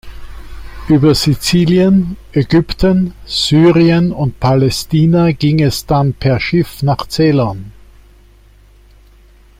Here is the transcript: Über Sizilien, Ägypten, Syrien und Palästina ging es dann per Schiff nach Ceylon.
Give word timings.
Über 0.89 1.13
Sizilien, 1.13 2.17
Ägypten, 2.31 3.13
Syrien 3.27 4.11
und 4.11 4.39
Palästina 4.39 5.31
ging 5.31 5.61
es 5.61 5.85
dann 5.85 6.15
per 6.15 6.39
Schiff 6.39 6.81
nach 6.81 7.05
Ceylon. 7.07 7.71